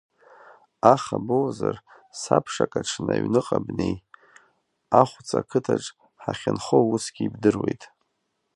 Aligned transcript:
Аха 0.93 1.15
боуазар, 1.25 1.75
сабшак 2.19 2.71
аҽны 2.79 3.11
аҩныҟа 3.15 3.57
бнеи, 3.65 3.95
Ахәҵа 5.01 5.37
ақыҭаҿ 5.41 5.83
ҳахьынхо 6.21 6.77
усгьы 6.93 7.23
ибдыруеит. 7.25 7.83